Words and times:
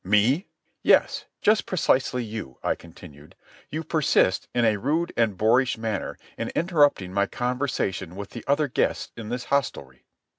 "Me?" 0.03 0.47
"Yes, 0.81 1.25
just 1.43 1.67
precisely 1.67 2.23
you," 2.23 2.57
I 2.63 2.73
continued. 2.73 3.35
"You 3.69 3.83
persist, 3.83 4.47
in 4.51 4.65
a 4.65 4.77
rude 4.77 5.13
and 5.15 5.37
boorish 5.37 5.77
manner, 5.77 6.17
in 6.39 6.49
interrupting 6.55 7.13
my 7.13 7.27
conversation 7.27 8.15
with 8.15 8.31
the 8.31 8.43
other 8.47 8.67
guests 8.67 9.11
in 9.15 9.29
this 9.29 9.43
hostelry." 9.53 10.05